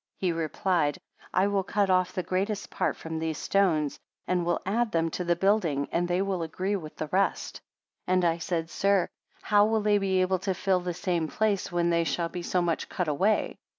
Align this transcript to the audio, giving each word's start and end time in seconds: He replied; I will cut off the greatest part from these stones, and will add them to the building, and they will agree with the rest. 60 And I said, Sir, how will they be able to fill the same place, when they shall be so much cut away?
He 0.17 0.31
replied; 0.31 0.97
I 1.31 1.45
will 1.45 1.61
cut 1.61 1.91
off 1.91 2.11
the 2.11 2.23
greatest 2.23 2.71
part 2.71 2.95
from 2.97 3.19
these 3.19 3.37
stones, 3.37 3.99
and 4.27 4.43
will 4.43 4.59
add 4.65 4.91
them 4.91 5.11
to 5.11 5.23
the 5.23 5.35
building, 5.35 5.87
and 5.91 6.07
they 6.07 6.23
will 6.23 6.41
agree 6.41 6.75
with 6.75 6.95
the 6.95 7.05
rest. 7.09 7.57
60 8.07 8.11
And 8.11 8.25
I 8.25 8.39
said, 8.39 8.71
Sir, 8.71 9.09
how 9.43 9.67
will 9.67 9.81
they 9.81 9.99
be 9.99 10.21
able 10.21 10.39
to 10.39 10.55
fill 10.55 10.79
the 10.79 10.95
same 10.95 11.27
place, 11.27 11.71
when 11.71 11.91
they 11.91 12.03
shall 12.03 12.29
be 12.29 12.41
so 12.41 12.63
much 12.63 12.89
cut 12.89 13.07
away? 13.07 13.59